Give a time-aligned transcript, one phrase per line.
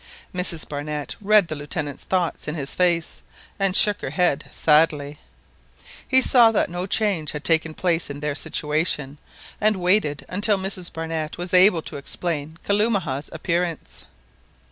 [0.33, 3.21] Mrs Barnett read the Lieutenant's thoughts in his face,
[3.59, 5.19] and shook her head sadly.
[6.07, 9.19] He saw that no change had taken place in their situation,
[9.61, 14.05] and waited until Mrs Barnett was able to explain Kalumah's appearance.